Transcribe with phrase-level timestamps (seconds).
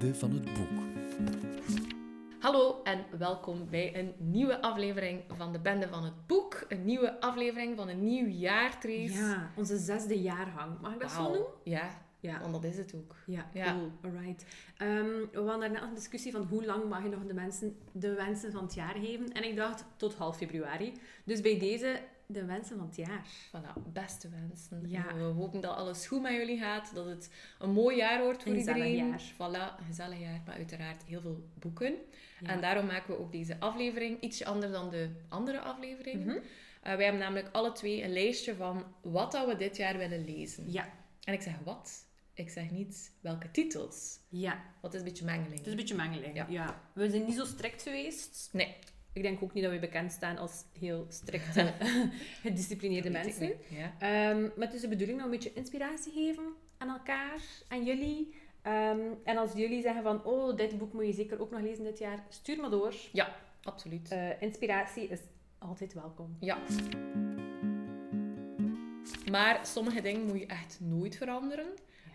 [0.00, 0.68] Van het Boek.
[2.40, 6.64] Hallo en welkom bij een nieuwe aflevering van de Bende van het Boek.
[6.68, 9.12] Een nieuwe aflevering van een nieuw jaartrace.
[9.12, 10.80] Ja, onze zesde jaargang.
[10.80, 11.42] Mag ik dat zo noemen?
[11.64, 12.40] Ja, Ja.
[12.40, 13.14] want dat is het ook.
[13.26, 13.72] Ja, Ja.
[13.74, 13.90] cool.
[14.14, 14.44] Alright.
[14.76, 18.14] Ehm, we hadden daarnet een discussie van hoe lang mag je nog de mensen de
[18.14, 19.32] wensen van het jaar geven.
[19.32, 20.92] En ik dacht tot half februari.
[21.24, 22.00] Dus bij deze
[22.32, 23.26] de wensen van het jaar.
[23.48, 24.90] Voilà, beste wensen.
[24.90, 25.14] Ja.
[25.14, 28.52] We hopen dat alles goed met jullie gaat, dat het een mooi jaar wordt voor
[28.52, 29.08] Een gezellig iedereen.
[29.08, 29.20] jaar.
[29.32, 31.94] Voilà, een gezellig jaar, maar uiteraard heel veel boeken.
[32.40, 32.46] Ja.
[32.48, 36.26] En daarom maken we ook deze aflevering ietsje anders dan de andere afleveringen.
[36.26, 36.36] Mhm.
[36.82, 40.24] Eh, wij hebben namelijk alle twee een lijstje van wat dat we dit jaar willen
[40.24, 40.72] lezen.
[40.72, 40.88] Ja.
[41.24, 44.18] En ik zeg wat, ik zeg niet welke titels.
[44.28, 44.62] Ja.
[44.80, 45.56] Wat is een beetje mengeling.
[45.56, 46.36] Het is een beetje mengeling.
[46.36, 46.46] Ja.
[46.48, 46.80] Ja.
[46.92, 48.48] We zijn niet zo strikt geweest.
[48.52, 48.76] Nee.
[49.12, 51.72] Ik denk ook niet dat we bekend staan als heel strikte,
[52.42, 53.58] gedisciplineerde Dat weet ik mensen.
[53.76, 53.94] Ja.
[53.98, 56.44] Ehm, maar het is de bedoeling om een beetje inspiratie te geven
[56.78, 58.34] aan elkaar, aan jullie.
[58.62, 61.84] Ehm, en als jullie zeggen van, oh, dit boek moet je zeker ook nog lezen
[61.84, 62.94] dit jaar, stuur maar door.
[63.12, 64.10] ja, absoluut.
[64.10, 65.20] Eh, inspiratie is
[65.58, 66.36] altijd welkom.
[66.40, 66.58] Ja.
[69.30, 71.66] Maar sommige dingen moet je echt nooit veranderen.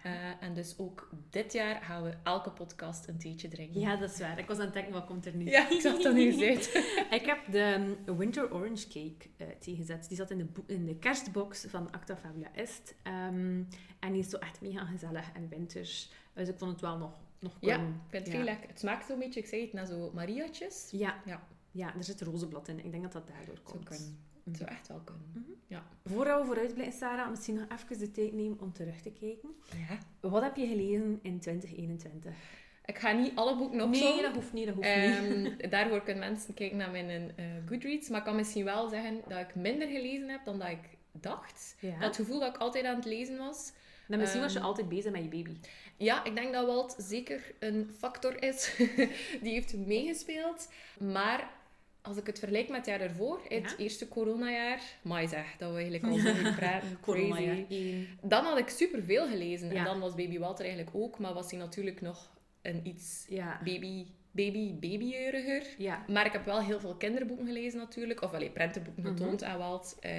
[0.05, 3.79] Eh, en dus ook dit jaar gaan we elke podcast een theetje drinken.
[3.79, 4.39] Ja, dat is waar.
[4.39, 5.45] Ik was aan het denken, wat komt er nu?
[5.49, 6.79] Ja, ik zag dat nu zitten.
[7.19, 10.07] ik heb de um, Winter Orange Cake eh tegenzet.
[10.07, 12.95] Die zat in de, in de kerstbox van Acta Fabula Est.
[13.03, 13.63] Ehm,
[13.99, 16.11] en die is zo echt mega gezellig en winters.
[16.33, 17.93] Dus ik vond het wel nog, nog Ja, kunnen.
[17.93, 18.37] ik vind het Ja.
[18.39, 18.69] veel lekker.
[18.69, 20.87] Het smaakt zo'n beetje, ik zei het, naar zo Mariatjes.
[20.91, 21.21] Ja.
[21.25, 21.47] Ja.
[21.71, 22.85] ja, er zit rozenblad in.
[22.85, 24.13] Ik denk dat dat daardoor komt.
[24.45, 25.31] Het zou echt wel kunnen.
[25.33, 25.51] Mhm.
[25.67, 25.83] Ja.
[26.05, 29.49] Voordat we vooruit blijven, Sarah, misschien nog even de tijd nemen om terug te kijken.
[29.89, 29.97] ja.
[30.29, 32.33] Wat heb je gelezen in 2021?
[32.85, 34.23] Ik ga niet alle boeken Nee, opzommen.
[34.23, 35.59] dat hoeft niet, dat hoeft niet.
[35.59, 38.09] Ehm, daarvoor kunnen mensen kijken naar mijn eh, Goodreads.
[38.09, 41.75] Maar ik kan misschien wel zeggen dat ik minder gelezen heb dan dat ik dacht.
[41.79, 42.00] Ja.
[42.00, 43.72] Dat gevoel dat ik altijd aan het lezen was.
[44.07, 45.57] Dan misschien was je ehm, altijd bezig met je baby.
[45.97, 48.75] Ja, ik denk dat Walt zeker een factor is
[49.44, 50.72] die heeft meegespeeld.
[51.00, 51.50] Maar
[52.05, 53.77] als ik het vergelijk met het jaar ervoor, het Ja.
[53.77, 58.05] eerste coronajaar, maar zeg dat we eigenlijk al zo goed praten, crazy.
[58.21, 59.71] Dan had ik superveel gelezen.
[59.71, 63.59] En dan was Baby Walter eigenlijk ook, maar was hij natuurlijk nog een iets Ja.
[63.63, 65.15] baby, baby.
[65.77, 66.05] Ja.
[66.07, 68.21] Maar ik heb wel heel veel kinderboeken gelezen natuurlijk.
[68.21, 69.11] Of alleen prentenboeken Mhm.
[69.13, 69.97] getoond aan Walt.
[69.99, 70.11] eh,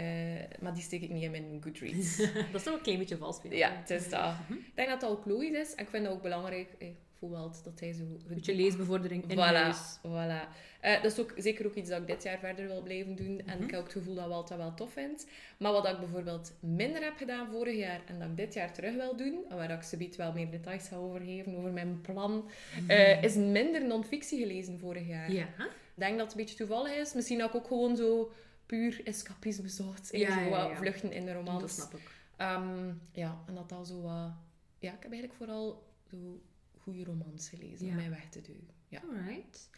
[0.60, 2.16] maar die steek ik niet in mijn Goodreads.
[2.52, 3.56] dat is toch een klein beetje vals spelen.
[3.58, 4.34] ja, het is dat.
[4.48, 4.52] Mhm.
[4.58, 5.74] Ik denk dat dat ook logisch is.
[5.74, 6.68] En ik vind dat ook belangrijk.
[6.78, 8.02] eh, Ik voel wel dat hij zo...
[8.02, 9.98] Een beetje leesbevordering in Voilà, huis.
[10.06, 10.48] voilà.
[10.80, 13.40] Eh, dat is ook zeker ook iets dat ik dit jaar verder wil blijven doen.
[13.46, 13.62] En Mhm.
[13.64, 15.26] ik heb ook het gevoel dat Walt dat wel tof vindt.
[15.58, 18.94] Maar wat ik bijvoorbeeld minder heb gedaan vorig jaar en dat ik dit jaar terug
[18.94, 22.50] wil doen, en waar ik subiet wel meer details ga over geven, over mijn plan,
[22.88, 25.32] eh, is minder non-fictie gelezen vorig jaar.
[25.32, 25.44] Ja.
[25.44, 27.14] Ik denk dat het een beetje toevallig is.
[27.14, 28.32] Misschien dat ik ook gewoon zo
[28.66, 30.10] puur escapisme zocht.
[30.10, 30.76] En Ja, zo ja.
[30.76, 31.60] vluchten in de romans.
[31.60, 32.10] Dat snap ik.
[32.36, 34.30] Ehm, ja, en dat al zo wat...
[34.78, 36.40] Ja, ik heb eigenlijk vooral zo
[36.86, 37.90] goede romans gelezen Ja.
[37.92, 38.68] om mij weg te duwen.
[38.88, 39.00] Ja.
[39.08, 39.70] Alright.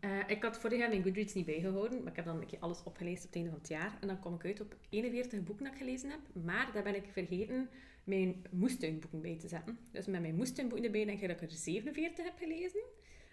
[0.00, 2.58] Eh, ik had vorig jaar mijn Goodreads niet bijgehouden, maar ik heb dan een keer
[2.58, 3.98] alles opgelezen op het einde van het jaar.
[4.00, 6.20] En dan kom ik uit op 41 boeken dat ik gelezen heb.
[6.44, 7.68] Maar daar ben ik vergeten
[8.04, 9.78] mijn moestuinboeken bij te zetten.
[9.90, 12.82] Dus met mijn moestuinboeken erbij denk ik dat ik er 47 heb gelezen.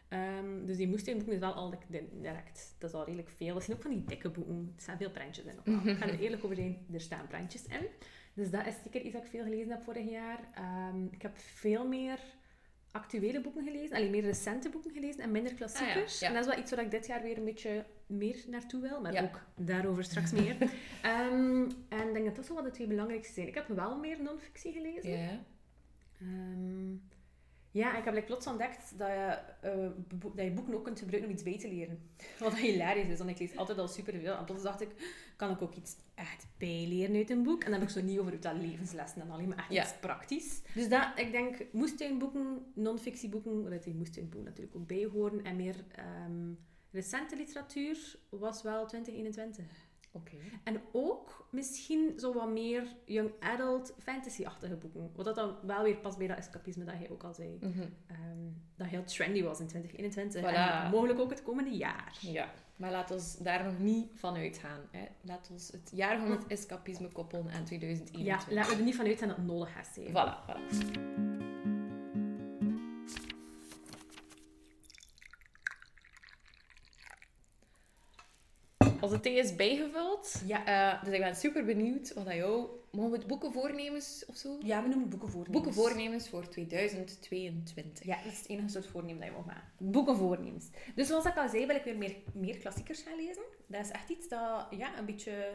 [0.09, 2.75] Ehm, dus die moestuinboeken is wel al di- direct.
[2.78, 3.53] Dat is al redelijk veel.
[3.53, 4.73] Dat zijn ook van die dikke boeken.
[4.75, 5.59] Er staan veel prentjes in.
[5.59, 5.88] Ook wel.
[5.94, 7.88] Ik ga er eerlijk over zijn, er staan prentjes in.
[8.34, 10.50] Dus dat is zeker iets dat ik veel gelezen heb vorig jaar.
[10.56, 12.19] Ehm, ik heb veel meer
[12.91, 16.13] actuele boeken gelezen, alleen meer recente boeken gelezen en minder klassiekers.
[16.16, 16.27] Ah ja, ja.
[16.27, 19.01] En dat is wel iets waar ik dit jaar weer een beetje meer naartoe wil,
[19.01, 19.22] maar Ja.
[19.23, 20.55] ook daarover straks meer.
[21.01, 23.47] Ehm, en ik denk dat dat zo wat de twee belangrijkste zijn.
[23.47, 25.09] Ik heb wel meer non-fictie gelezen.
[27.72, 27.97] Ja.
[27.97, 29.90] Ik heb like, plots ontdekt dat je, eh,
[30.35, 32.09] dat je boeken ook kunt gebruiken om iets bij te leren.
[32.40, 34.35] Wat hilarisch is, want ik lees altijd al superveel.
[34.35, 34.90] En plots dacht ik,
[35.35, 37.63] kan ik ook iets echt bijleren uit een boek?
[37.63, 39.83] En dan heb ik zo niet over uit dat levenslessen en alleen maar echt Ja.
[39.83, 40.62] iets praktisch.
[40.74, 45.75] Dus dat, ik denk, moestuinboeken, non-fictieboeken, waar die moestuinboeken natuurlijk ook bij horen, en meer
[45.95, 46.51] ehm,
[46.92, 49.66] recente literatuur was wel 2021.
[50.11, 50.35] Oké.
[50.63, 55.11] En ook misschien zo wat meer young adult fantasy-achtige boeken.
[55.15, 57.57] Wat dat dan wel weer past bij dat escapisme dat jij ook al zei.
[57.61, 57.79] Mhm.
[58.07, 60.51] Ehm, dat heel trendy was in 2021.
[60.51, 60.83] Voilà.
[60.83, 62.17] En mogelijk ook het komende jaar.
[62.21, 64.81] Ja, maar laat ons daar nog niet van uitgaan.
[64.91, 65.06] Hè.
[65.21, 68.50] Laat ons het jaar van het escapisme koppelen aan Ja, 2021.
[68.53, 70.07] laten we er niet van uitgaan dat het nodig gaat zijn.
[70.07, 71.49] Voilà, voilà.
[79.01, 80.42] Onze thee is bijgevuld.
[80.46, 80.66] Ja.
[80.66, 82.68] Eh, dus ik ben super benieuwd wat dat jou...
[82.92, 84.57] Mogen we het boekenvoornemens of zo?
[84.63, 85.63] Ja, we noemen boeken voornemens.
[85.63, 88.06] Boekenvoornemens voor 2022.
[88.06, 89.69] Ja, dat is het enige soort voornemen dat je mag maken.
[89.78, 90.66] Boekenvoornemens.
[90.96, 93.44] Dus zoals ik al zei, wil ik weer meer, meer klassiekers gaan lezen.
[93.68, 95.52] Dat is echt iets dat ja, een beetje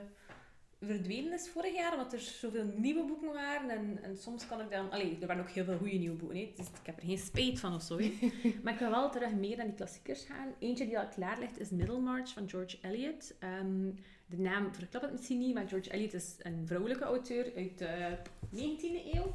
[0.84, 3.70] verdwenen is vorig jaar, omdat er zoveel nieuwe boeken waren.
[3.70, 4.90] En, en soms kan ik dan...
[4.90, 6.52] Allee, er waren ook heel veel goede nieuwe boeken, hè.
[6.56, 7.98] dus ik heb er geen spijt van of zo.
[7.98, 8.12] Hè.
[8.62, 10.54] maar ik wil wel terug meer naar die klassiekers gaan.
[10.58, 13.34] Eentje die al klaar ligt is Middlemarch van George Eliot.
[13.38, 13.90] Ehm,
[14.26, 18.18] de naam verklap het misschien niet, maar George Eliot is een vrouwelijke auteur uit de
[18.50, 19.34] 19e eeuw.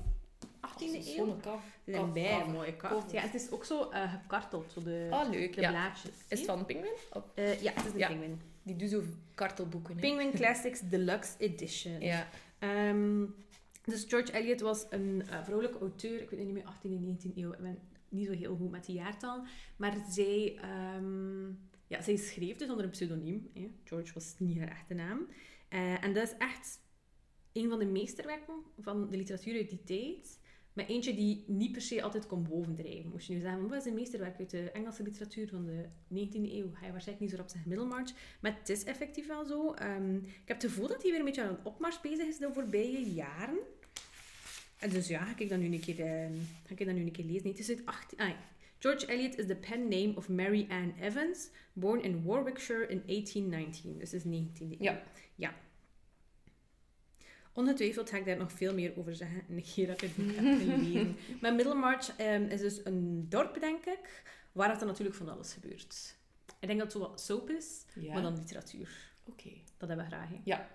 [0.68, 1.38] 18e eeuw.
[1.86, 3.12] een bij mooie kaft.
[3.12, 5.70] Ja, het is ook zo uh, gekarteld, zo de, leuk, de ja.
[5.70, 6.12] blaadjes.
[6.28, 6.94] Is het van Penguin?
[7.36, 8.08] Uh, ja, het is een Ja.
[8.08, 8.42] Penguin.
[8.70, 9.04] Die doet zo
[9.36, 9.96] kartelboeken.
[9.96, 10.02] hè.
[10.02, 12.02] Penguin Classics Deluxe Edition.
[12.02, 12.30] Ja.
[12.60, 13.26] Ehm,
[13.86, 16.22] dus George Eliot was een eh, vrouwelijke auteur.
[16.22, 17.52] Ik weet niet meer, 18e en 19e eeuw.
[17.54, 17.78] Ik ben
[18.10, 19.44] niet zo heel goed met die jaartal.
[19.78, 21.48] Maar zij, ehm,
[21.88, 23.50] ja, zij schreef dus onder een pseudoniem.
[23.54, 23.72] Hè.
[23.84, 25.28] George was niet haar echte naam.
[25.70, 26.80] Eh, en dat is echt
[27.54, 30.40] een van de meesterwerken van de literatuur uit die tijd.
[30.74, 33.10] Maar eentje die niet per se altijd kon bovendrijven.
[33.10, 36.34] Moest je nu zeggen, wat is een meesterwerk uit de Engelse literatuur van de 19e
[36.34, 36.72] eeuw?
[36.82, 38.12] Je waarschijnlijk niet zo op zeggen Middlemarch.
[38.40, 39.74] Maar het is effectief wel zo.
[39.74, 42.38] Ehm, ik heb het gevoel dat hij weer een beetje aan een opmars bezig is
[42.38, 43.60] de voorbije jaren.
[44.80, 46.34] En dus ja, ga ik dat nu een keer, ehm,
[46.66, 47.44] ga ik dat nu een keer lezen.
[47.44, 48.20] Nee, het is uit 18...
[48.20, 48.38] Ah, ja.
[48.80, 53.98] George Eliot is the pen name of Mary Ann Evans, born in Warwickshire in 1819.
[53.98, 54.78] Dus is 19e eeuw.
[54.80, 55.04] Ja.
[55.36, 55.54] ja.
[57.60, 59.42] Ongetwijfeld ga ik daar nog veel meer over zeggen.
[59.48, 61.16] Negeer dat ik het boek heb gelezen.
[61.42, 65.54] Maar Middlemarch ehm, is dus een dorp, denk ik, waar het dan natuurlijk van alles
[65.54, 66.16] gebeurt.
[66.60, 68.14] Ik denk dat het zo wat soap is, Ja.
[68.14, 69.12] maar dan literatuur.
[69.26, 69.50] Oké.
[69.78, 70.30] Dat hebben we graag.
[70.30, 70.40] hè.
[70.44, 70.68] Ja.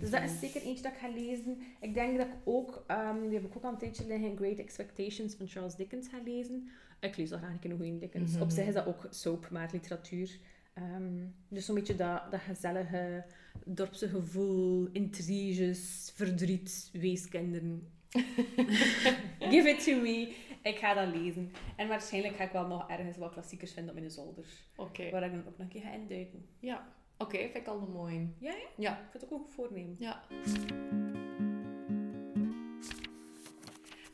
[0.00, 1.62] Dus dat is zeker eentje dat ik ga lezen.
[1.80, 4.58] Ik denk dat ik ook, ehm, die heb ik ook al een tijdje liggen, Great
[4.58, 6.68] Expectations van Charles Dickens ga lezen.
[7.00, 8.32] Ik lees al graag een keer een goede Dickens.
[8.32, 8.42] Mhm.
[8.42, 10.38] Op zich is dat ook soap, maar literatuur.
[10.74, 13.24] Ehm, dus zo'n beetje dat, dat gezellige
[13.64, 17.88] dorpse gevoel, intriges, verdriet, weeskinderen.
[19.52, 20.34] Give it to me.
[20.62, 21.52] Ik ga dat lezen.
[21.76, 24.44] En waarschijnlijk ga ik wel nog ergens wat klassiekers vinden op mijn zolder.
[24.76, 25.10] Oké.
[25.10, 26.46] Waar ik dan ook nog een keer ga induiken.
[26.58, 26.92] Ja.
[27.18, 28.34] Oké, vind ik al een mooi.
[28.38, 28.66] Ja, ja?
[28.76, 28.92] Ja.
[28.92, 29.96] Ik vind het ook een goed voornemen.
[29.98, 30.22] Ja.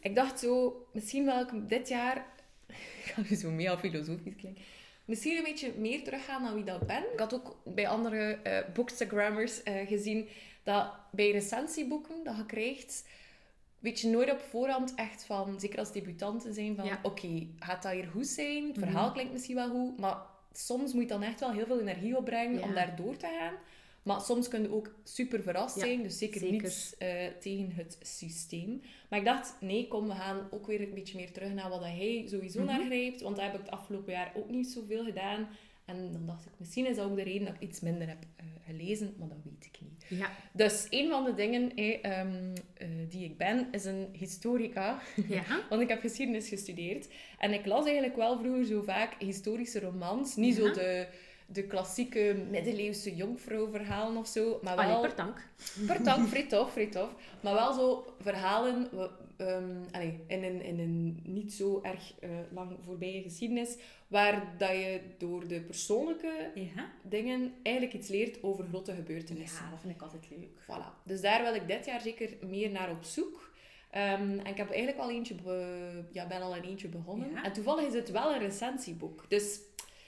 [0.01, 2.17] Ik dacht zo, misschien wel ik dit jaar,
[3.05, 4.63] ik ga nu zo mega filosofisch klinken,
[5.09, 7.03] misschien een beetje meer teruggaan naar wie dat ben.
[7.13, 10.29] Ik had ook bij andere eh bookstagrammers eh, gezien
[10.63, 13.05] dat bij recensieboeken dat je krijgt,
[13.79, 16.99] weet je nooit op voorhand echt van, zeker als debutanten zijn, van Ja.
[17.03, 18.67] oké, gaat dat hier goed zijn?
[18.67, 18.87] Het Mhm.
[18.87, 20.17] verhaal klinkt misschien wel goed, maar
[20.53, 22.65] soms moet je dan echt wel heel veel energie opbrengen Ja.
[22.67, 23.55] om daar door te gaan.
[24.09, 26.63] Maar soms kun je ook super verrast Ja, zijn, dus zeker, zeker.
[26.63, 28.83] niets eh, tegen het systeem.
[29.11, 31.81] Maar ik dacht, nee, kom, we gaan ook weer een beetje meer terug naar wat
[31.81, 32.69] hij sowieso Mhm.
[32.69, 33.21] naar grijpt.
[33.21, 35.49] Want dat heb ik het afgelopen jaar ook niet zoveel gedaan.
[35.85, 38.25] En dan dacht ik, misschien is dat ook de reden dat ik iets minder heb
[38.37, 40.21] eh, gelezen, maar dat weet ik niet.
[40.21, 40.31] Ja.
[40.53, 45.01] Dus een van de dingen eh, ehm, eh, die ik ben, is een historica.
[45.29, 45.45] Ja.
[45.71, 47.09] Want ik heb geschiedenis gestudeerd.
[47.39, 50.37] En ik las eigenlijk wel vroeger zo vaak historische romans.
[50.37, 51.07] Niet zo de,
[51.51, 54.59] de klassieke middeleeuwse jonkvrouwverhalen of zo.
[54.63, 55.01] Maar Allee, wel...
[55.01, 55.49] per dank.
[55.87, 57.15] Per tank, vrij tof, vrij tof.
[57.41, 58.89] Maar wel zo verhalen
[59.93, 63.77] allee, in, een, in een niet zo erg eh, lang voorbije geschiedenis,
[64.09, 66.91] waar dat je door de persoonlijke Ja.
[67.03, 69.65] dingen eigenlijk iets leert over grote gebeurtenissen.
[69.65, 70.49] Ja, dat vind ik altijd leuk.
[70.63, 71.03] Voilà.
[71.05, 73.51] Dus daar wil ik dit jaar zeker meer naar op zoek.
[73.91, 77.31] Ehm, en ik heb eigenlijk al eentje, be- ja, ben al een eentje begonnen.
[77.31, 77.45] Ja.
[77.45, 79.25] En toevallig is het wel een recensieboek.
[79.29, 79.61] Dus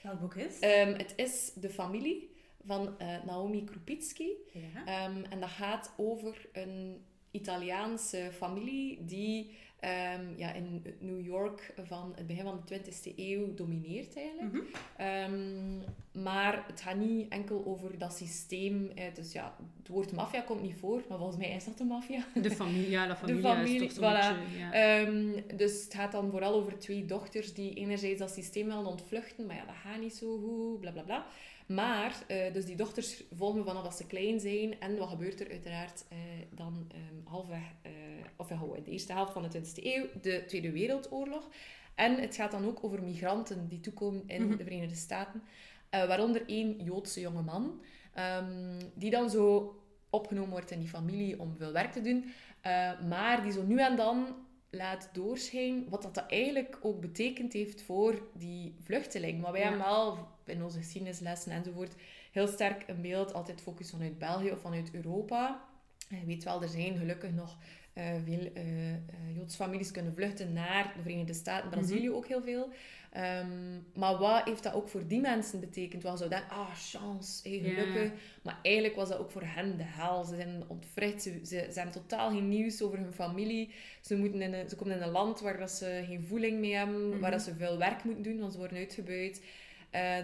[0.03, 0.59] Welk boek is?
[0.59, 2.29] ehm, het is De Familie
[2.65, 4.29] van eh, Naomi Krupitsky.
[4.53, 4.85] ja.
[4.85, 12.13] Ehm, en dat gaat over een Italiaanse familie die ehm, ja, in New York van
[12.15, 14.53] het begin van de 20e eeuw domineert eigenlijk.
[14.53, 14.63] Mhm.
[14.97, 15.77] Ehm,
[16.23, 18.91] maar het gaat niet enkel over dat systeem.
[18.95, 21.83] eh, Dus ja, het woord maffia komt niet voor, maar volgens mij is dat de
[21.83, 22.25] maffia.
[22.41, 24.37] De familie, ja, de familie, is toch voilà.
[24.39, 24.57] beetje...
[24.59, 24.73] Ja.
[24.73, 29.45] Ehm, dus het gaat dan vooral over twee dochters die enerzijds dat systeem willen ontvluchten,
[29.45, 31.25] maar ja, dat gaat niet zo goed, bla bla bla.
[31.65, 34.79] Maar, eh, dus die dochters volgen vanaf dat ze klein zijn.
[34.79, 36.17] En wat gebeurt er uiteraard eh,
[36.49, 37.91] dan ehm halfweg, eh,
[38.35, 41.49] of ja, in de eerste helft van de 20e eeuw, de Tweede Wereldoorlog.
[41.95, 44.57] En het gaat dan ook over migranten die toekomen in Mhm.
[44.57, 45.43] de Verenigde Staten.
[45.89, 47.81] Eh, waaronder één Joodse jonge man,
[48.13, 49.75] ehm, die dan zo
[50.09, 52.31] opgenomen wordt in die familie om veel werk te doen.
[52.61, 54.35] Eh, maar die zo nu en dan
[54.69, 59.41] laat doorschijnen wat dat, dat eigenlijk ook betekend heeft voor die vluchteling.
[59.41, 59.67] Maar wij Ja.
[59.67, 61.95] hebben wel in onze geschiedenislessen enzovoort
[62.31, 65.63] heel sterk een beeld, altijd focus vanuit België of vanuit Europa.
[66.09, 67.57] En Je weet wel, er zijn gelukkig nog
[67.93, 68.99] eh, veel eh, eh,
[69.35, 72.69] Joodse families kunnen vluchten naar de Verenigde Staten, Brazilië ook heel veel.
[73.11, 76.03] Ehm, maar wat heeft dat ook voor die mensen betekend?
[76.03, 78.11] Wel zo denken, ah, chance, hey, gelukkig.
[78.41, 80.23] Maar eigenlijk was dat ook voor hen de hel.
[80.23, 83.73] Ze zijn ontwricht, ze, ze, ze hebben totaal geen nieuws over hun familie.
[84.01, 86.75] Ze, moeten in een, ze komen in een land waar dat ze geen voeling mee
[86.75, 87.19] hebben, Mhm.
[87.19, 89.41] waar dat ze veel werk moeten doen, want ze worden uitgebuit.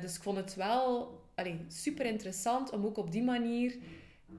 [0.02, 3.76] Dus ik vond het wel allee, super interessant om ook op die manier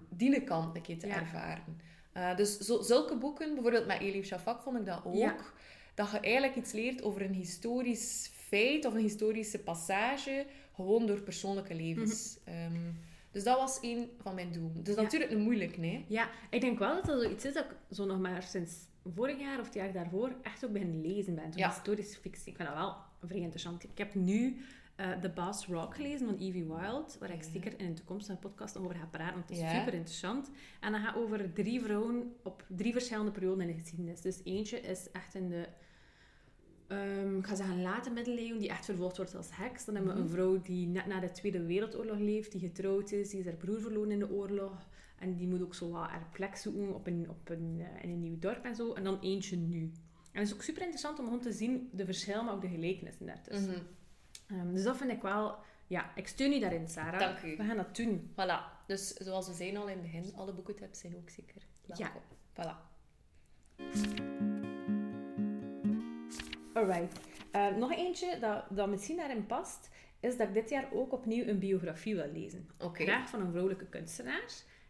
[0.09, 1.77] die kant een keer te ervaren.
[2.19, 5.15] Eh, dus zo, zulke boeken, bijvoorbeeld met Elif Shafak vond ik dat ook.
[5.15, 5.37] Ja.
[5.95, 11.21] Dat je eigenlijk iets leert over een historisch feit of een historische passage, gewoon door
[11.21, 12.39] persoonlijke levens.
[12.45, 12.93] Ehm,
[13.31, 14.81] dus dat was een van mijn doelen.
[14.81, 14.91] Mhm.
[14.91, 15.03] Ja.
[15.03, 16.05] natuurlijk een moeilijk, nee.
[16.09, 18.75] Ja, ik denk wel dat dat zoiets is dat ik zo nog maar sinds
[19.15, 21.53] vorig jaar of het jaar daarvoor echt ook begin lezen ben.
[21.55, 21.69] Ja.
[21.69, 22.51] historische fictie.
[22.51, 22.95] Ik vind dat wel
[23.25, 23.85] vrij interessant.
[23.85, 24.65] Ik heb nu
[24.99, 28.77] eh The Boss Rock gelezen van Evie Wild, waar ik zeker in een toekomstige podcast
[28.77, 30.51] over ga praten, want het is super interessant.
[30.81, 34.21] En dat gaat over drie vrouwen op drie verschillende perioden in de geschiedenis.
[34.21, 35.69] Dus eentje is echt in de,
[36.89, 39.85] ehm, ik ga zeggen late middeleeuwen, die echt vervolgd wordt als heks.
[39.85, 40.35] Dan hebben we een Mhm.
[40.35, 43.81] vrouw die net na de Tweede Wereldoorlog leeft, die getrouwd is, die is haar broer
[43.81, 44.89] verloren in de oorlog.
[45.19, 48.11] En die moet ook zo wat haar plek zoeken op een, op een, eh, in
[48.11, 48.93] een nieuw dorp en zo.
[48.93, 49.81] En dan eentje nu.
[50.33, 52.69] En het is ook super interessant om gewoon te zien de verschillen, maar ook de
[52.69, 53.71] gelijkenissen daartussen.
[53.71, 53.83] Mhm.
[54.49, 55.57] Ehm, dus dat vind ik wel...
[55.87, 57.21] Ja, ik steun u daarin, Sarah.
[57.21, 57.57] Dank u.
[57.57, 58.31] We gaan dat doen.
[58.33, 58.87] Voilà.
[58.87, 62.23] Dus zoals we zeiden al in het begin, alle boekentips zijn ook zeker welkom.
[62.53, 62.89] Voilà.
[66.73, 67.21] Alright.
[67.51, 69.91] Eh, nog eentje dat, dat misschien daarin past,
[70.21, 72.69] is dat ik dit jaar ook opnieuw een biografie wil lezen.
[72.79, 73.03] Oké.
[73.03, 74.45] Graag van een vrouwelijke kunstenaar.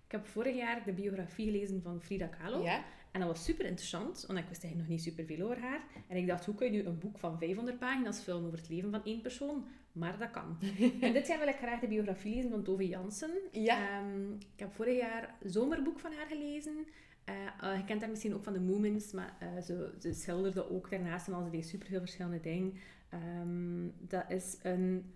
[0.04, 2.62] Ik heb vorig jaar de biografie gelezen van Frida Kahlo.
[2.62, 2.84] Ja?
[3.12, 5.80] En dat was super interessant, want ik wist eigenlijk nog niet super veel over haar.
[6.08, 8.68] En ik dacht, hoe kun je nu een boek van 500 pagina's vullen over het
[8.68, 9.64] leven van één persoon?
[9.92, 10.58] Maar dat kan.
[11.00, 13.30] en dit jaar wil ik graag de biografie lezen van Tove Jansen.
[13.52, 13.98] Ja.
[13.98, 16.86] Ehm, ik heb vorig jaar een zomerboek van haar gelezen.
[17.24, 20.70] Eh, eh, je kent haar misschien ook van de Moomins, maar eh, ze, ze schilderde
[20.70, 22.74] ook daarnaast en al ze deed superveel verschillende dingen.
[23.08, 25.12] Ehm, dat is een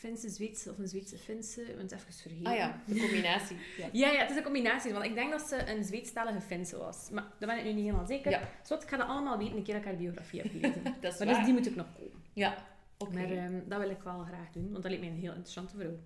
[0.00, 2.46] Finse Zweedse of een Zweedse Finse, ik ben het even vergeten.
[2.46, 3.56] Ah ja, de combinatie.
[3.78, 3.88] Ja.
[3.92, 7.08] Ja, ja, het is een combinatie, want ik denk dat ze een Zweedstalige Finse was.
[7.10, 8.30] Maar daar ben ik nu niet helemaal zeker.
[8.30, 8.40] Ja.
[8.40, 10.82] Ik ga dat allemaal weten een keer dat ik haar biografie heb gelezen.
[11.00, 11.36] Dat is maar waar.
[11.36, 12.22] dus die moet ook nog komen.
[12.32, 12.66] Ja,
[12.98, 13.12] oké.
[13.14, 15.76] Maar ehm, dat wil ik wel graag doen, want dat lijkt mij een heel interessante
[15.76, 15.98] vrouw.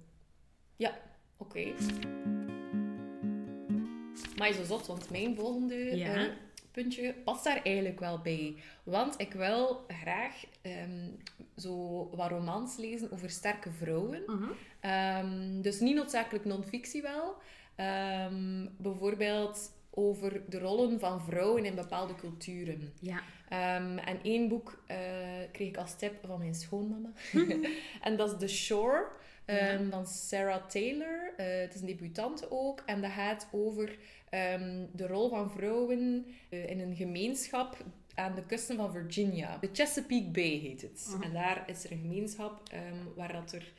[1.39, 1.73] Oké.
[4.37, 6.15] Maar is zo zot, want mijn volgende Ja.
[6.15, 6.33] eh,
[6.75, 8.57] puntje past daar eigenlijk wel bij.
[8.83, 11.09] Want ik wil graag ehm,
[11.57, 14.23] zo wat romans lezen over sterke vrouwen.
[14.81, 17.37] Ehm, dus niet noodzakelijk non-fictie wel.
[17.75, 22.93] Ehm, bijvoorbeeld over de rollen van vrouwen in bepaalde culturen.
[23.01, 23.23] Ja.
[23.49, 24.97] En één boek eh,
[25.53, 27.13] kreeg ik als tip van mijn schoonmama.
[28.07, 29.07] en dat is The Shore
[29.45, 31.33] ehm, van Sarah Taylor.
[31.37, 32.83] Eh, het is een debutante ook.
[32.87, 33.99] En dat gaat over
[34.31, 37.77] ehm, de rol van vrouwen eh, in een gemeenschap
[38.15, 39.59] aan de kusten van Virginia.
[39.61, 41.07] De Chesapeake Bay heet het.
[41.11, 41.23] Mhm.
[41.23, 43.73] En daar is er een gemeenschap ehm, waar, dat er,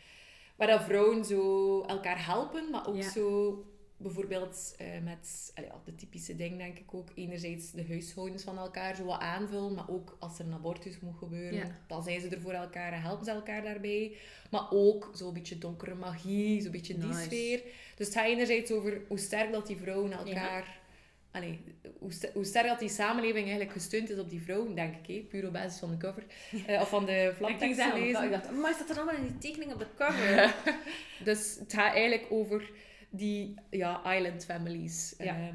[0.56, 3.10] waar dat vrouwen zo elkaar helpen, maar ook Ja.
[3.10, 3.64] zo
[3.98, 7.10] bijvoorbeeld eh, met allee, ja, de typische dingen, denk ik ook.
[7.16, 11.18] Enerzijds de huishoudens van elkaar zo wat aanvullen, maar ook als er een abortus moet
[11.18, 11.80] gebeuren, Ja.
[11.88, 14.16] dan zijn ze er voor elkaar en helpen ze elkaar daarbij.
[14.52, 17.22] Maar ook zo'n beetje donkere magie, zo'n beetje die Nice.
[17.22, 17.62] sfeer.
[17.96, 20.84] Dus het gaat enerzijds over hoe sterk dat die vrouwen elkaar...
[21.32, 21.60] Allee,
[22.00, 25.16] hoe, hoe sterk dat die samenleving eigenlijk gesteund is op die vrouwen, denk ik.
[25.16, 25.22] Hè?
[25.30, 26.24] Puur op basis van de cover.
[26.68, 28.24] Eh, of van de Ik ging flaptekst zeggen, lezen.
[28.24, 30.56] ik dacht, maar is dat er allemaal in die tekening op de cover?
[31.24, 32.70] Dus het gaat eigenlijk over
[33.10, 35.16] die ja, island families.
[35.18, 35.36] Ja.
[35.36, 35.54] Ehm.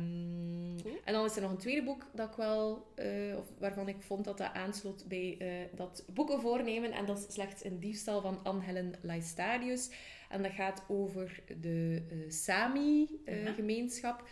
[1.05, 4.03] En dan is er nog een tweede boek dat ik wel, eh, of waarvan ik
[4.03, 6.93] vond dat dat aansloot bij eh, dat boeken voornemen.
[6.93, 9.91] En dat is slechts een diefstal van Anne-Helen Laestadius.
[10.29, 12.31] En dat gaat over de Ja.
[12.31, 14.29] Sami-gemeenschap.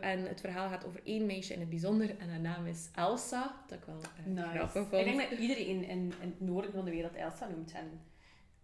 [0.00, 2.18] En het verhaal gaat over één meisje in het bijzonder.
[2.18, 3.62] En haar naam is Elsa.
[3.66, 4.00] Dat ik wel
[4.36, 5.06] eh, grappig vond.
[5.06, 8.00] Ik denk dat iedereen in, in, in het noorden van de wereld Elsa noemt en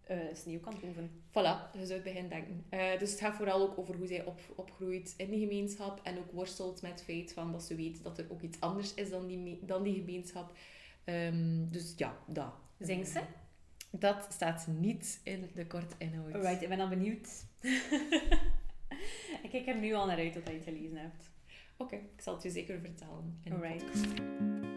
[0.07, 1.09] eh sneeuw kan proeven.
[1.29, 2.65] Voilà, je zou het begin denken.
[2.69, 6.17] Eh, dus het gaat vooral ook over hoe zij op, opgroeit in die gemeenschap en
[6.17, 9.09] ook worstelt met het feit van dat ze weet dat er ook iets anders is
[9.09, 10.57] dan die, dan die gemeenschap.
[11.03, 12.53] Ehm, dus ja, dat.
[12.79, 13.21] Zingt ze?
[13.91, 16.33] Dat staat niet in de kort inhoud.
[16.33, 17.29] Alright, ik ben al benieuwd.
[19.43, 21.29] ik kijk er nu al naar uit dat je het gelezen hebt.
[21.77, 23.39] Oké, ik zal het je zeker vertellen.
[23.43, 24.75] in de Alright.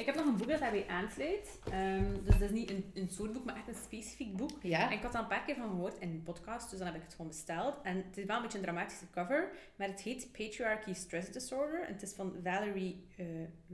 [0.00, 1.58] Ik heb nog een boek dat daarbij aansluit.
[1.70, 4.50] Ehm, dus dat is niet een, een soort boek, maar echt een specifiek boek.
[4.62, 4.86] Ja?
[4.86, 6.96] En ik had er een paar keer van gehoord in een podcast, dus dan heb
[6.96, 7.74] ik het gewoon besteld.
[7.82, 11.82] En het is wel een beetje een dramatische cover, maar het heet Patriarchy Stress Disorder.
[11.82, 13.26] En het is van Valerie uh,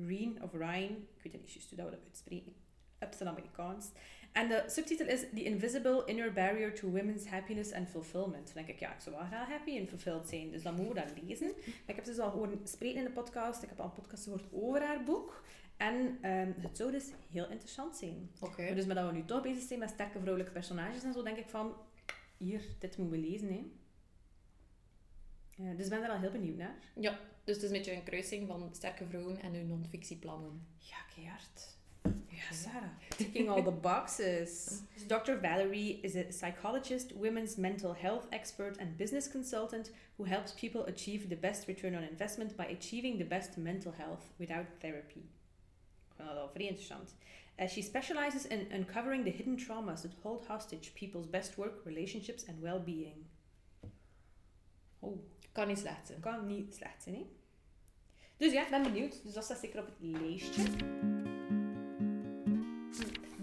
[0.06, 1.06] Reen of Ryan.
[1.16, 2.52] Ik weet niet juist hoe dat we dat uitspreken.
[3.00, 3.90] Op zijn Amerikaans.
[4.32, 8.46] En de subtitel is The Invisible Inner Barrier to Women's Happiness and Fulfillment.
[8.46, 10.50] Dan denk ik, ja, ik zou wel graag happy en fulfilled zijn.
[10.50, 11.46] Dus dan mogen we dat lezen.
[11.46, 13.62] Maar ik heb dus al horen spreken in de podcast.
[13.62, 15.44] Ik heb al een podcast gehoord over haar boek.
[15.76, 18.30] En ehm, het zou dus heel interessant zijn.
[18.40, 18.74] Oké.
[18.74, 21.36] Dus met dat we nu toch bezig zijn met sterke vrouwelijke personages en zo, denk
[21.36, 21.74] ik van,
[22.36, 23.48] hier, dit moeten we lezen.
[23.48, 23.64] Hè.
[25.56, 26.74] Eh, dus ik ben er al heel benieuwd naar.
[26.94, 30.66] Ja, dus het is een beetje een kruising van sterke vrouwen en hun non-fictieplannen.
[30.78, 31.76] Ja, keihard.
[32.28, 32.90] Ja, Sarah.
[33.16, 34.80] Ticking all the boxes.
[35.08, 35.38] Dr.
[35.40, 41.28] Valerie is a psychologist, women's mental health expert, and business consultant who helps people achieve
[41.28, 45.22] the best return on investment by achieving the best mental health without therapy.
[46.16, 47.14] Vind dat wel vrij interessant.
[47.58, 52.46] Uh, she specializes in uncovering the hidden traumas that hold hostage people's best work, relationships,
[52.48, 53.26] and well-being.
[54.98, 55.18] Oh,
[55.52, 56.20] Kan niet slecht zijn.
[56.20, 57.26] kan niet slecht zijn, hè?
[58.36, 59.22] Dus ja, ik ben benieuwd.
[59.22, 60.62] Dus dat staat zeker op het lijstje.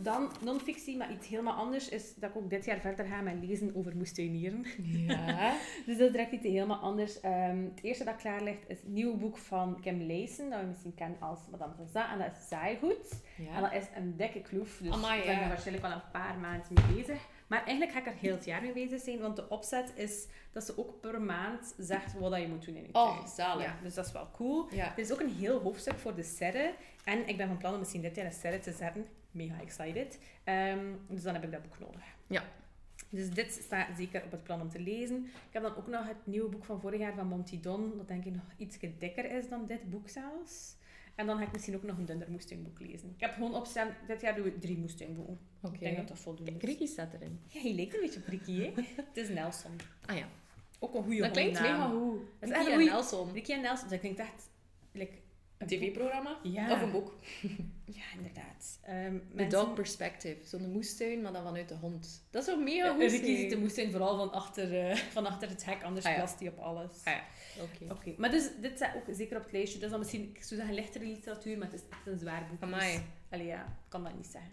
[0.03, 3.35] Dan non-fictie, maar iets helemaal anders is dat ik ook dit jaar verder ga met
[3.41, 4.65] lezen over moestuinieren.
[4.81, 5.55] Ja.
[5.85, 7.19] Dus dat is direct iets helemaal anders.
[7.19, 10.65] Ehm, het eerste dat klaar ligt is het nieuwe boek van Kim Leysen, dat we
[10.65, 12.11] misschien kennen als Madame Zaza.
[12.11, 13.21] En dat is Zaaigoed.
[13.37, 13.61] En ja.
[13.61, 15.41] dat is een dikke kloef, dus Amai, ik ben ja.
[15.41, 17.27] er waarschijnlijk wel een paar maanden mee bezig.
[17.47, 20.27] Maar eigenlijk ga ik er heel het jaar mee bezig zijn, want de opzet is
[20.51, 23.07] dat ze ook per maand zegt wat dat je moet doen in je tuin.
[23.07, 23.65] Oh, zalig.
[23.65, 24.67] Ja, dus dat is wel cool.
[24.71, 24.91] Ja.
[24.91, 26.73] Er is ook een heel hoofdstuk voor de serre.
[27.03, 29.05] En ik ben van plan om misschien dit jaar een serre te zetten.
[29.33, 30.19] Mega excited.
[30.43, 32.03] Ehm, dus dan heb ik dat boek nodig.
[32.27, 32.43] Ja.
[33.09, 35.25] Dus dit staat zeker op het plan om te lezen.
[35.25, 37.97] Ik heb dan ook nog het nieuwe boek van vorig jaar van Monty Don.
[37.97, 40.75] Dat denk ik nog iets dikker is dan dit boek zelfs.
[41.15, 43.09] En dan ga ik misschien ook nog een dunner moestuinboek lezen.
[43.15, 45.39] Ik heb gewoon opstaan, dit jaar doen we drie moestuinboeken.
[45.61, 45.73] Oké.
[45.73, 46.61] Ik denk dat dat voldoende is.
[46.61, 47.39] Ricky staat erin.
[47.47, 48.71] Ja, je lijkt een beetje op Ricky, hè?
[48.95, 49.71] het is Nelson.
[50.05, 50.27] Ah ja.
[50.79, 52.19] Ook een goede Dat klinkt mega goed.
[52.39, 53.31] Dat is Ricky echt en Nelson.
[53.33, 54.49] Ricky en Nelson, dat klinkt echt...
[54.91, 55.13] Like,
[55.63, 56.37] Een tv-programma?
[56.43, 56.71] Ja.
[56.71, 57.13] Of een boek?
[57.85, 58.79] Ja, inderdaad.
[58.83, 60.37] Ehm The mensen- Dog Perspective.
[60.43, 62.25] Zo'n moestuin, maar dan vanuit de hond.
[62.31, 63.37] Dat zou mega Ja, goed Ricky zijn.
[63.37, 66.17] ziet de moestuin vooral van achter, eh, van achter het hek, anders Ah, ja.
[66.17, 66.91] plast hij op alles.
[67.03, 67.23] Ah ja.
[67.63, 67.93] Oké.
[67.93, 69.79] Oké, maar dus, dit staat ook zeker op het lijstje.
[69.79, 72.61] Dus dan misschien, ik zou zeggen, lichtere literatuur, maar het is echt een zwaar boek.
[72.61, 72.91] Amai.
[72.91, 74.51] Dus, allee, ja, ik kan dat niet zeggen.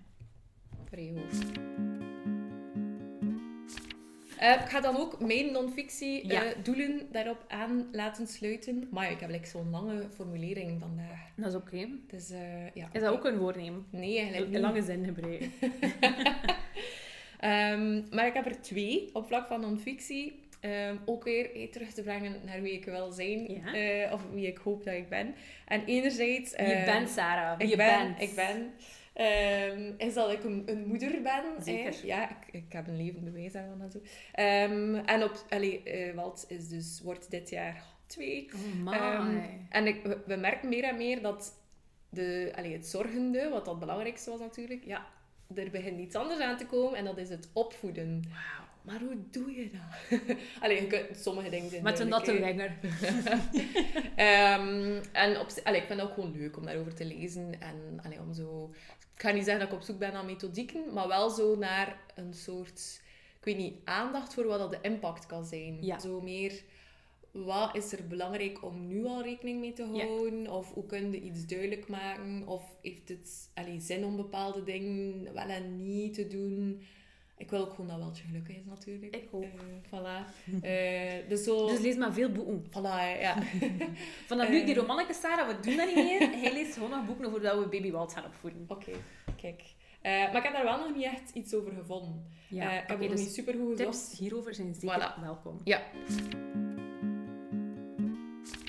[0.85, 1.90] Vrij hoog.
[4.41, 6.45] Eh, ik ga dan ook mijn non-fictie Ja.
[6.45, 8.89] eh, doelen daarop aan laten sluiten.
[8.91, 11.21] Maar ik heb like, zo'n lange formulering vandaag.
[11.37, 11.89] Dat is oké.
[12.07, 12.89] Dus eh, ja.
[12.93, 13.87] Is dat ook een voornemen?
[13.91, 14.61] Nee, eigenlijk Een niet.
[14.61, 15.53] lange zin gebruiken.
[17.41, 20.41] Ehm, maar ik heb er twee op vlak van non-fictie.
[20.61, 23.63] Ehm, ook weer terug te brengen naar wie ik wil zijn.
[23.73, 24.13] Ja.
[24.13, 25.35] of wie ik hoop dat ik ben.
[25.67, 26.51] En enerzijds...
[26.51, 27.57] je bent Sarah.
[27.59, 28.21] Wie ik je ben, bent.
[28.31, 28.73] Ik ben.
[29.25, 31.63] Ehm, is dat ik een, een moeder ben.
[31.63, 31.93] Zeker.
[31.93, 32.07] hè.
[32.07, 33.83] Ja, ik, ik heb een levend bewijs daarvan.
[33.83, 34.01] En, zo.
[34.33, 38.51] Ehm, en op, allee, eh, Walt is dus, wordt dit jaar twee.
[38.85, 38.95] Oh.
[38.95, 41.53] Ehm, en ik, we, merken meer en meer dat
[42.09, 45.07] de, allee, het zorgende, wat dat belangrijkste was natuurlijk, ja,
[45.55, 48.25] er begint iets anders aan te komen en dat is het opvoeden.
[48.83, 50.21] Maar hoe doe je dat?
[50.63, 52.79] allee, je kunt, sommige dingen zijn Met een natte wenger.
[54.17, 57.61] Ehm, en op, allee, ik vind het ook gewoon leuk om daarover te lezen.
[57.61, 58.75] En allee, om zo...
[59.21, 61.99] Ik ga niet zeggen dat ik op zoek ben naar methodieken, maar wel zo naar
[62.15, 63.03] een soort...
[63.39, 65.83] Ik weet niet, aandacht voor wat dat de impact kan zijn.
[65.85, 65.99] Ja.
[65.99, 66.63] Zo meer...
[67.31, 70.07] Wat is er belangrijk om nu al rekening mee te Ja.
[70.07, 70.51] houden?
[70.51, 72.47] Of hoe kun je iets duidelijk maken?
[72.47, 76.83] Of heeft het allee, zin om bepaalde dingen wel en niet te doen?
[77.41, 79.15] Ik wil ook gewoon dat Weltje gelukkig is, natuurlijk.
[79.15, 79.43] Ik ook.
[79.43, 79.51] Eh,
[79.87, 80.25] voilà.
[80.63, 81.67] Eh, dus zo...
[81.69, 82.65] Dus lees maar veel boeken.
[82.71, 83.37] Voilà, ja.
[84.29, 84.81] Vanaf nu, die Eh.
[84.81, 86.31] romanneke Sarah, we doen dat niet meer.
[86.43, 88.65] Hij leest gewoon nog boeken over dat we baby Walt gaan opvoeden.
[88.69, 88.91] Oké,
[89.37, 89.63] kijk.
[90.03, 92.25] Maar ik heb daar wel nog niet echt iets over gevonden.
[92.49, 94.09] Ja, ik heb nog dus niet super goed gezocht.
[94.09, 95.21] tips hierover zijn zeker Voilà.
[95.21, 95.61] welkom.
[95.65, 95.83] Ja.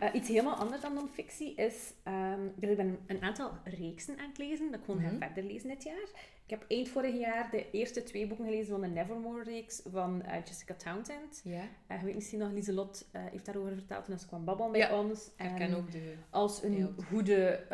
[0.02, 1.94] Eh, iets helemaal anders dan non-fictie is...
[2.04, 5.10] ehm, dus ik ben een aantal reeksen aan het lezen, dat ik gewoon Mhm.
[5.10, 6.10] ga verder lezen dit jaar.
[6.46, 10.38] Ik heb eind vorig jaar de eerste twee boeken gelezen van de Nevermore-reeks van eh,
[10.46, 11.42] Jessica Townsend.
[11.44, 11.62] Ja.
[11.88, 15.00] Eh, je weet misschien nog, Lieselot heeft daarover verteld toen ze kwam babbelen bij Ja,
[15.00, 15.28] ons.
[15.38, 16.14] Ik En ook de...
[16.30, 17.66] Als een goede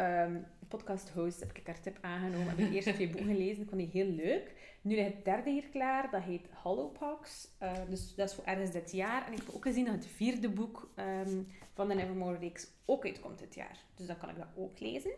[0.68, 2.48] ehm podcast-host heb ik haar tip aangenomen.
[2.48, 3.64] Heb de eerste twee boeken gelezen.
[3.64, 4.54] Ik vond die heel leuk.
[4.82, 6.12] Nu ligt het derde hier klaar.
[6.12, 7.50] Dat heet Hollowpox.
[7.58, 9.26] Eh, dus dat is voor ergens dit jaar.
[9.26, 13.40] En ik heb ook gezien dat het vierde boek ehm, van de Nevermore-reeks ook uitkomt
[13.40, 13.86] dit jaar.
[13.96, 15.12] Dus dan kan ik dat ook lezen.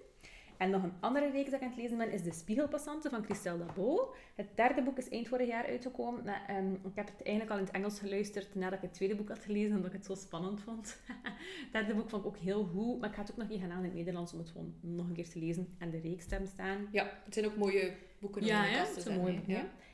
[0.60, 3.24] En nog een andere reeks dat ik aan het lezen ben, is De Spiegelpassanten van
[3.24, 4.14] Christelle Dabo.
[4.36, 6.26] Het derde boek is eind vorig jaar uitgekomen.
[6.26, 9.28] Ehm, ik heb het eigenlijk al in het Engels geluisterd nadat ik het tweede boek
[9.28, 11.02] had gelezen, omdat ik het zo spannend vond.
[11.64, 13.60] het derde boek vond ik ook heel goed, maar ik ga het ook nog niet
[13.60, 16.00] gaan aan in het Nederlands om het gewoon nog een keer te lezen en de
[16.00, 16.88] reeks te hebben staan.
[16.92, 19.42] Ja, het zijn ook mooie boeken om Ja, in de kast te mooi?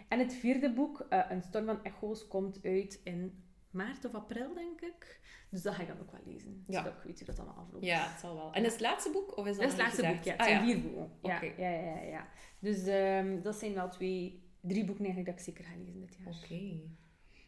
[0.08, 4.54] En het vierde boek, eh, Een storm van echo's, komt uit in maart of april,
[4.54, 5.19] denk ik.
[5.55, 6.63] Dus dat ga ik dan ook wel lezen.
[6.67, 6.77] Ja.
[6.77, 7.85] Zodat ik weet hoe dat allemaal afloopt.
[7.85, 8.53] Ja, het zal wel.
[8.53, 9.37] En is het laatste boek?
[9.37, 10.31] Of is dat, Dat is het laatste boek, ja.
[10.31, 11.09] Het Ah, zijn vier boeken.
[11.21, 11.45] Ja, Oké.
[11.57, 12.27] ja, ja, ja, ja.
[12.59, 16.15] Dus ehm, dat zijn wel twee, drie boeken eigenlijk dat ik zeker ga lezen dit
[16.23, 16.33] jaar.
[16.43, 16.79] Oké.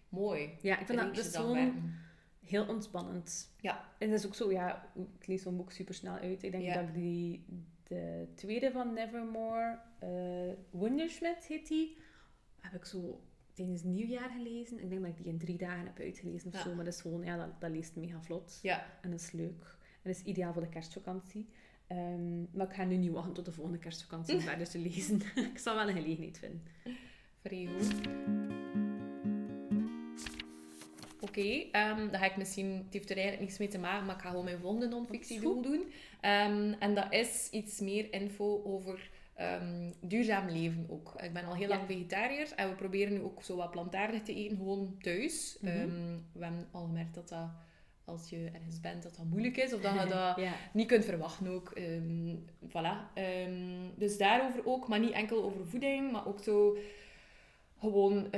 [0.09, 0.57] Mooi.
[0.61, 1.93] Ja, ik vind dat, dat zo'n
[2.45, 3.53] heel ontspannend.
[3.59, 3.85] Ja.
[3.99, 6.43] En dat is ook zo, ja, ik lees zo'n boek super snel uit.
[6.43, 6.73] Ik denk Ja.
[6.73, 7.45] dat ik die,
[7.83, 11.97] de tweede van Nevermore, eh Wunderschmidt heet die,
[12.59, 13.21] heb ik zo
[13.57, 14.79] tijdens het nieuwjaar gelezen.
[14.83, 16.61] Ik denk dat ik die in drie dagen heb uitgelezen of Ja.
[16.61, 16.75] zo.
[16.75, 18.59] Maar dat is gewoon, ja, dat, dat leest mega vlot.
[18.61, 18.85] Ja.
[19.01, 19.75] En dat is leuk.
[20.01, 21.47] En dat is ideaal voor de kerstvakantie.
[21.87, 25.21] Ehm, maar ik ga nu niet wachten tot de volgende kerstvakantie om verder te lezen.
[25.53, 26.61] ik zal wel een gelegenheid vinden.
[27.41, 27.95] Vrij goed.
[31.19, 32.71] Oké, ehm, dan ga ik misschien...
[32.71, 35.39] Het heeft er eigenlijk niks mee te maken, maar ik ga gewoon mijn volgende non-fictie
[35.41, 35.83] doen.
[36.21, 41.13] Ehm, en dat is iets meer info over ehm, duurzaam leven ook.
[41.21, 41.75] Ik ben al heel Ja.
[41.75, 45.57] lang vegetariër en we proberen nu ook zo wat plantaardig te eten, gewoon thuis.
[45.63, 47.49] Ehm, we hebben al gemerkt dat dat,
[48.05, 49.73] als je ergens bent, dat dat moeilijk is.
[49.73, 50.53] Of dat je dat ja.
[50.73, 51.69] niet kunt verwachten ook.
[51.69, 52.35] Ehm,
[52.67, 53.13] voilà.
[53.95, 56.77] Dus daarover ook, maar niet enkel over voeding, maar ook zo
[57.79, 58.29] gewoon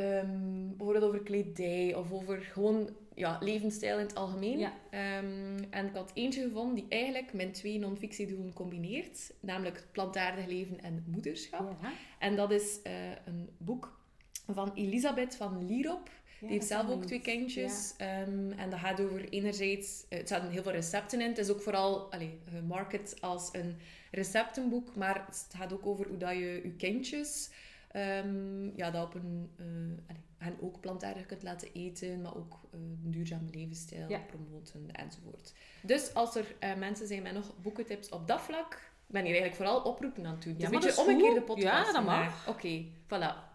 [0.77, 4.59] bijvoorbeeld over kledij of over gewoon ja, levensstijl in het algemeen.
[4.59, 4.73] Ja.
[4.89, 10.45] Ehm, en ik had eentje gevonden die eigenlijk mijn twee non-fictiedoelen combineert, namelijk het plantaardig
[10.45, 11.77] leven en moederschap.
[11.81, 11.91] Ja.
[12.19, 12.93] En dat is eh,
[13.25, 13.99] een boek
[14.47, 16.09] van Elisabeth van Lierop.
[16.39, 17.93] Die heeft zelf ook twee kindjes.
[17.97, 20.05] Ehm, en dat gaat over enerzijds...
[20.09, 21.27] eh, Het zaten heel veel recepten in.
[21.27, 23.75] Het is ook vooral allee, gemarket als een
[24.11, 24.95] receptenboek.
[24.95, 27.49] Maar het gaat ook over hoe dat je je kindjes...
[27.91, 29.49] ehm, ja, dat op een...
[29.57, 32.21] eh hen ook plantaardig kunt laten eten.
[32.21, 34.19] Maar ook eh, een duurzame levensstijl Ja.
[34.19, 35.53] promoten enzovoort.
[35.81, 38.87] Dus als er eh, mensen zijn met nog boekentips op dat vlak...
[39.07, 40.55] Ben hier eigenlijk vooral oproepen aan het doen.
[40.57, 42.47] Ja, een maar beetje omgekeerde podcast Ja, dat mag.
[42.47, 43.47] Oké, voilà.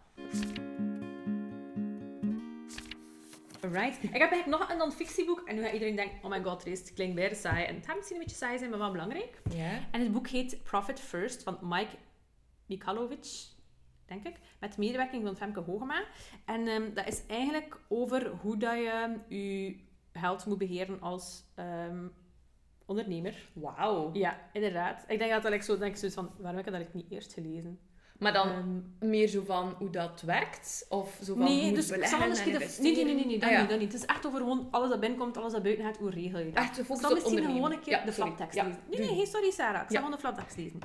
[3.61, 4.03] Alright.
[4.03, 5.41] Ik heb eigenlijk nog een non-fictieboek.
[5.45, 7.65] En nu gaat iedereen denken, oh my god, het klinkt bijna saai.
[7.65, 9.41] En het gaat misschien een beetje saai zijn, maar wel belangrijk.
[9.49, 9.79] Ja.
[9.91, 11.95] En het boek heet Profit First van Mike
[12.65, 13.27] Mikhailovic,
[14.05, 14.35] denk ik.
[14.59, 16.03] Met medewerking van Femke Hogema.
[16.45, 19.75] En ehm, dat is eigenlijk over hoe dat je je
[20.13, 22.07] geld moet beheren als ehm,
[22.85, 23.49] ondernemer.
[23.53, 24.09] Wauw.
[24.13, 25.03] Ja, inderdaad.
[25.07, 27.33] Ik denk dat dat ik zo denk zoiets van, waarom heb ik dat niet eerst
[27.33, 27.79] gelezen?
[28.19, 30.85] Maar dan Ehm, meer zo van hoe dat werkt?
[30.89, 32.53] Of zo van hoe nee, dus ik zal misschien...
[32.53, 33.61] de- Nee, nee, nee, nee, nee, dat, Ah, ja.
[33.61, 33.91] niet, dat niet.
[33.93, 36.51] Het is echt over gewoon alles dat binnenkomt, alles dat buiten gaat, hoe regel je
[36.51, 36.63] dat?
[36.63, 38.81] Echt zal op misschien gewoon een keer Ja, de flaptekst Ja, lezen.
[38.89, 39.81] Nee, nee, geen sorry Sarah.
[39.81, 40.79] Ik zal gewoon de flaptekst lezen.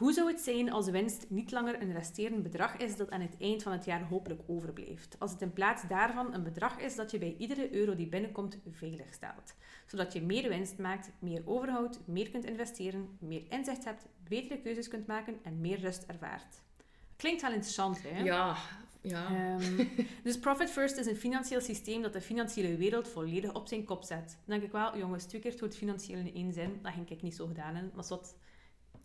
[0.00, 3.36] Hoe zou het zijn als winst niet langer een resterend bedrag is dat aan het
[3.38, 5.16] eind van het jaar hopelijk overblijft?
[5.18, 8.58] Als het in plaats daarvan een bedrag is dat je bij iedere euro die binnenkomt
[8.70, 9.54] veilig stelt.
[9.86, 14.88] Zodat je meer winst maakt, meer overhoudt, meer kunt investeren, meer inzicht hebt, betere keuzes
[14.88, 16.62] kunt maken en meer rust ervaart.
[17.16, 18.22] Klinkt wel interessant, hè?
[18.22, 18.56] Ja,
[19.00, 19.26] ja.
[19.26, 19.86] Ehm,
[20.24, 24.02] dus Profit First is een financieel systeem dat de financiële wereld volledig op zijn kop
[24.04, 24.26] zet.
[24.26, 27.22] Dan denk ik wel, jongens, twee keer het financieel in één zin, dat ging ik
[27.22, 27.92] niet zo gedaan hebben.
[27.94, 28.34] Maar wat,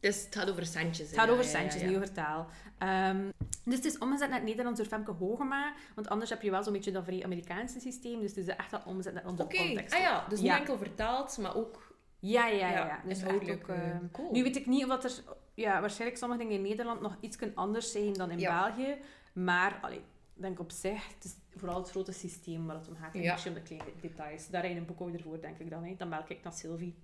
[0.06, 1.08] Dus het gaat over centjes.
[1.10, 2.48] het gaat over centjes, over taal.
[2.78, 3.30] Ehm,
[3.64, 6.64] dus het is omgezet naar het Nederlands door Femke Hogema, want anders heb je wel
[6.64, 8.20] zo'n beetje dat vrij Amerikaanse systeem.
[8.20, 9.94] Dus het is echt wel omgezet naar onze Oké, context.
[9.96, 10.58] ah ja, dus niet Ja.
[10.58, 11.94] enkel vertaald, maar ook...
[12.20, 12.70] Ja, ja, ja.
[12.70, 13.02] Ja, ja.
[13.08, 14.32] Dus ook, eh, ehm, cool.
[14.32, 15.24] Nu weet ik niet of dat er...
[15.54, 18.64] Ja, waarschijnlijk sommige dingen in Nederland nog iets anders zijn dan in Ja.
[18.74, 18.98] België.
[19.34, 22.96] Maar, allee, ik denk op zich, het is vooral het grote systeem waar het om
[22.96, 23.14] gaat.
[23.14, 23.38] En Ja.
[23.48, 24.48] om de kleine details.
[24.50, 25.84] Daar je een boekhouder voor, denk ik dan.
[25.84, 25.96] Hè.
[25.98, 26.96] Dan bel ik naar Sylvie.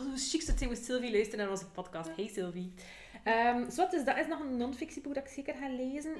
[0.00, 2.10] Oh, hoe chic het zijn moest Sylvie luisteren naar onze podcast.
[2.16, 2.72] Hey Sylvie.
[3.72, 6.12] Zo, dus dat is nog een non-fictieboek dat ik zeker ga lezen.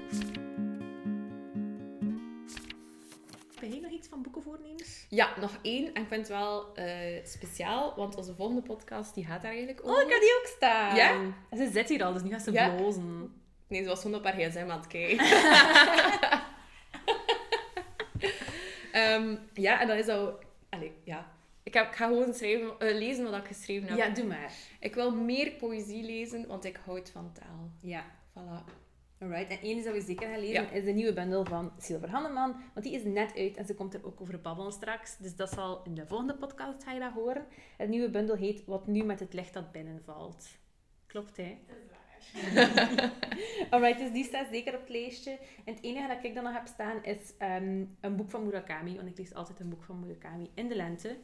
[3.61, 5.07] Heb jij nog iets van boekenvoornemens?
[5.09, 5.95] Ja, nog één.
[5.95, 9.81] En ik vind het wel eh, speciaal, want onze volgende podcast die gaat daar eigenlijk
[9.85, 9.97] over.
[9.97, 10.97] Oh, ik heb die ook staan.
[10.97, 11.11] Ja?
[11.51, 12.75] En ze zit hier al, dus nu gaat ze Ja.
[12.75, 13.33] blozen.
[13.69, 15.27] Nee, ze was gewoon op haar gsm aan het kijken.
[18.93, 20.39] Ehm, ja, en dan is dat...
[20.71, 21.33] Allee, ja.
[21.65, 23.99] Ik, heb, ik ga gewoon schrijven, eh, lezen wat ik geschreven heb.
[23.99, 24.53] Ja, doe maar.
[24.81, 27.71] Ik wil meer poëzie lezen, want ik houd van taal.
[27.81, 28.05] Ja.
[28.31, 28.83] Voilà.
[29.19, 30.71] Alright, en één is dat we zeker gaan lezen, Ja.
[30.71, 32.57] is de nieuwe bundel van Silver Hanneman.
[32.75, 35.17] Want die is net uit en ze komt er ook over babbelen straks.
[35.17, 37.47] Dus dat zal in de volgende podcast ga je dat horen.
[37.77, 40.49] Het nieuwe bundel heet Wat nu met het licht dat binnenvalt.
[41.07, 41.59] Klopt, hè?
[43.71, 45.31] Alright, dus die staat zeker op het lijstje.
[45.65, 48.97] En het enige dat ik dan nog heb staan is ehm, een boek van Murakami.
[48.97, 51.17] Want ik lees altijd een boek van Murakami in de lente.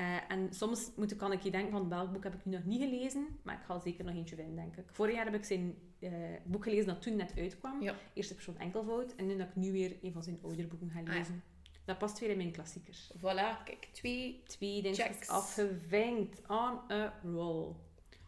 [0.00, 2.64] Eh, en soms moet, kan ik je denken van welk boek heb ik nu nog
[2.64, 3.26] niet gelezen.
[3.42, 4.84] Maar ik ga er zeker nog eentje vinden, denk ik.
[4.90, 6.10] Vorig jaar heb ik zijn eh,
[6.44, 7.82] boek gelezen dat toen net uitkwam.
[7.82, 7.94] Ja.
[8.14, 9.14] Eerste persoon enkelvoud.
[9.14, 11.42] En nu dat ik nu weer een van zijn oudere boeken ga Ah, lezen.
[11.84, 13.12] Dat past weer in mijn klassiekers.
[13.16, 14.42] Voilà, kijk, twee.
[14.46, 15.28] Twee Checks.
[15.28, 16.40] afgevinkt.
[16.48, 17.74] On a roll.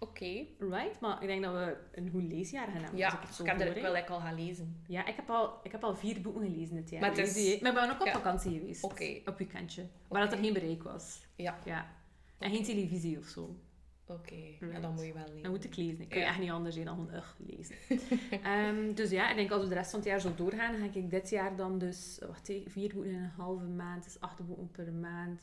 [0.02, 0.44] Oké.
[0.58, 1.00] Right?
[1.00, 2.98] Maar ik denk dat we een goed leesjaar gaan hebben.
[2.98, 3.80] Ja, ik het ik zo heb hoor, er hè.
[3.80, 4.82] wel lekker al gaan lezen.
[4.86, 7.00] Ja, ik heb, al, ik heb al vier boeken gelezen dit jaar.
[7.00, 7.60] Maar het is-?
[7.60, 8.12] Maar ik ben ook op Ja.
[8.12, 8.84] vakantie geweest.
[8.84, 9.20] Oké.
[9.24, 9.86] Op weekendje.
[10.08, 11.26] Waar dat er geen bereik was.
[11.36, 11.58] Ja.
[11.64, 11.86] ja.
[12.38, 13.56] En geen televisie of zo.
[14.06, 14.82] Oké, Right.
[14.82, 15.42] dan moet je wel lezen.
[15.42, 16.00] Dan moet ik lezen.
[16.00, 16.26] Ik kan Ja.
[16.26, 17.76] echt niet anders zijn dan ugh, lezen.
[18.42, 20.84] Ehm, dus ja, ik denk als we de rest van het jaar zo doorgaan, ga
[20.98, 24.46] ik dit jaar dan dus wacht, hé, vier boeken in een halve maand, dus acht
[24.46, 25.40] boeken per maand.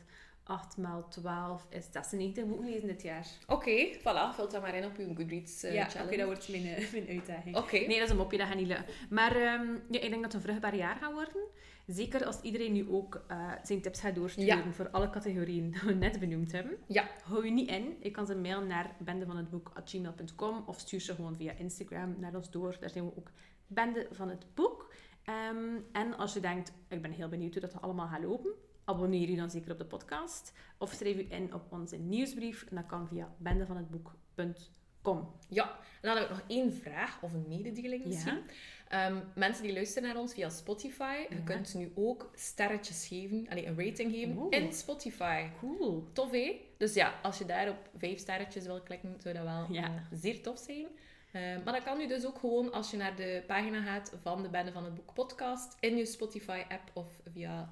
[0.49, 3.27] 8 maal 12 is 96 boeken gelezen dit jaar.
[3.47, 4.35] Oké, voilà.
[4.35, 7.07] Vult dat maar in op uw Goodreads eh, ja, oké, dat wordt mijn, eh, mijn
[7.07, 7.55] uitdaging.
[7.57, 7.77] Oké.
[7.77, 8.85] Nee, dat is een mopje, dat gaat niet lukken.
[9.09, 11.41] Maar ehm, ja, ik denk dat het een vruchtbaar jaar gaat worden.
[11.87, 14.71] Zeker als iedereen nu ook eh, zijn tips gaat doorsturen Ja.
[14.71, 16.77] voor alle categorieën die we net benoemd hebben.
[16.87, 17.09] Ja.
[17.23, 17.97] Hou je niet in.
[18.01, 22.77] Je kan ze mailen naar bendevanhetboek.gmail.com of stuur ze gewoon via Instagram naar ons door.
[22.79, 23.31] Daar zijn we ook
[23.67, 24.93] Bende van het Boek.
[25.23, 28.51] Ehm, en als je denkt, ik ben heel benieuwd hoe dat allemaal gaat lopen,
[28.89, 30.53] abonneer je dan zeker op de podcast.
[30.77, 32.65] Of schrijf je in op onze nieuwsbrief.
[32.69, 35.31] En dat kan via bendevanhetboek.com.
[35.49, 35.69] Ja,
[36.01, 38.07] en dan heb ik nog één vraag of een mededeling Ja.
[38.09, 38.41] misschien.
[38.87, 43.65] Ehm, mensen die luisteren naar ons via Spotify, je kunt nu ook sterretjes geven, allee,
[43.65, 44.47] een rating geven Oh.
[44.49, 45.47] in Spotify.
[45.59, 46.07] Cool.
[46.13, 46.61] Tof, hè?
[46.77, 49.83] Dus ja, als je daar op vijf sterretjes wil klikken, zou dat wel Ja.
[49.83, 50.85] eh, zeer tof zijn.
[51.31, 54.41] Ehm, maar dat kan nu dus ook gewoon als je naar de pagina gaat van
[54.43, 57.69] de Bende van het Boek podcast in je Spotify-app of via...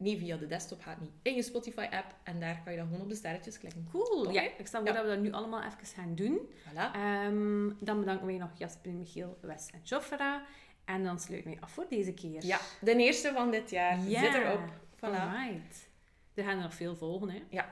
[0.00, 1.10] Nee, via de desktop gaat niet.
[1.22, 3.88] In je Spotify-app en daar kan je dan gewoon op de sterretjes klikken.
[3.90, 4.30] Cool.
[4.30, 4.50] Ja, hè?
[4.58, 4.94] ik stel voor Ja.
[4.94, 6.38] dat we dat nu allemaal even gaan doen.
[6.68, 6.92] Voilà.
[6.92, 10.44] Ehm, dan bedanken wij nog Jasper, Michiel, Wes en Jofra.
[10.84, 12.44] En dan sluiten wij af voor deze keer.
[12.46, 14.20] Ja, de eerste van dit jaar Ja.
[14.20, 14.60] zit erop.
[14.96, 15.00] Voilà.
[15.00, 15.88] Alright.
[16.34, 17.62] Er gaan er nog veel volgen, hè.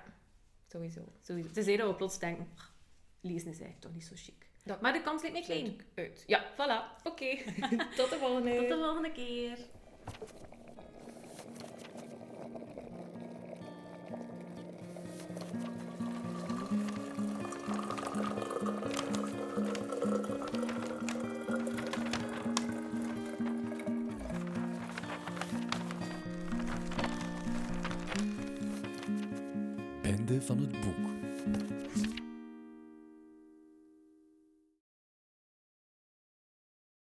[0.66, 1.00] Sowieso.
[1.22, 1.50] Sowieso.
[1.52, 2.74] Tenzij dat we plots denken, "Ach,
[3.20, 4.46] lezen is eigenlijk toch niet zo chic.
[4.64, 5.80] Dat Maar de kans lijkt niet sluit klein.
[5.94, 6.24] uit.
[6.26, 7.02] Ja, voilà.
[7.04, 7.36] Oké.
[7.96, 8.56] Tot de volgende.
[8.56, 9.58] Tot de volgende keer.